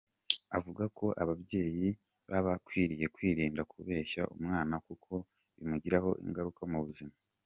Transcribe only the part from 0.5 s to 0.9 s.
Avuga